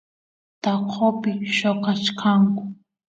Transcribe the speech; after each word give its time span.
taqopi 0.61 1.31
lloqachkanku 1.55 2.63